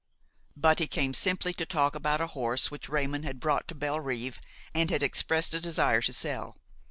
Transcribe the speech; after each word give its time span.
But 0.57 0.79
he 0.79 0.87
came 0.87 1.13
simply 1.13 1.53
to 1.53 1.63
talk 1.63 1.93
about 1.93 2.21
a 2.21 2.25
horse 2.33 2.71
which 2.71 2.89
Raymon 2.89 3.21
had 3.21 3.39
brought 3.39 3.67
to 3.67 3.75
Bellerive 3.75 4.41
and 4.73 4.89
had 4.89 5.03
expressed 5.03 5.53
a 5.53 5.59
desire 5.59 6.01
to 6.01 6.11
sell. 6.11 6.55